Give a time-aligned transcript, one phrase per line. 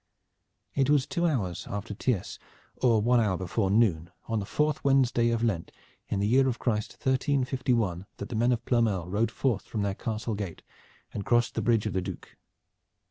[0.73, 2.39] It was two hours after tierce,
[2.77, 5.71] or one hour before noon, on the fourth Wednesday of Lent
[6.07, 9.93] in the year of Christ 1351 that the men of Ploermel rode forth from their
[9.93, 10.63] castle gate
[11.13, 12.17] and crossed the bridge of the Due.